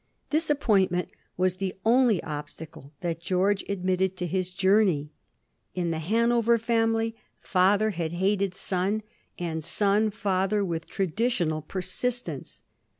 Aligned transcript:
This 0.31 0.49
appointment 0.49 1.09
was 1.37 1.57
the 1.57 1.75
only 1.85 2.23
obstacle 2.23 2.91
that 3.01 3.19
George 3.21 3.63
ad 3.69 3.85
mitted 3.85 4.17
to 4.17 4.25
his 4.25 4.49
journey. 4.49 5.11
In 5.75 5.91
the 5.91 5.99
Hanover 5.99 6.57
family, 6.57 7.15
father 7.39 7.91
had 7.91 8.13
hated 8.13 8.55
son, 8.55 9.03
and 9.37 9.63
son 9.63 10.09
father, 10.09 10.65
with 10.65 10.87
traditional 10.87 11.61
persist 11.61 12.27
ence. 12.27 12.63